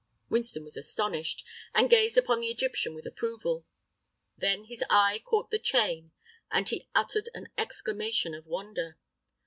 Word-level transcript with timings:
Winston 0.29 0.63
was 0.63 0.77
astonished, 0.77 1.45
and 1.75 1.87
gazed 1.87 2.17
upon 2.17 2.39
the 2.39 2.47
Egyptian 2.49 2.95
with 2.95 3.05
approval. 3.05 3.67
Then 4.35 4.63
his 4.63 4.83
eye 4.89 5.21
caught 5.23 5.51
the 5.51 5.59
chain, 5.59 6.11
and 6.49 6.67
he 6.67 6.89
uttered 6.95 7.29
an 7.35 7.49
exclamation 7.55 8.33
of 8.33 8.47
wonder. 8.47 8.97